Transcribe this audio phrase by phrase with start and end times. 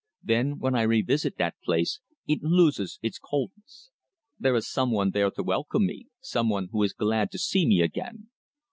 [0.23, 3.91] Then, when I revisit that place, it loses its coldness.
[4.39, 7.67] There is some one there to welcome me, some one who is glad to see
[7.67, 8.29] me again.